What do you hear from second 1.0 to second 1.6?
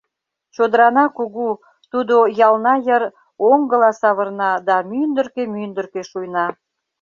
кугу: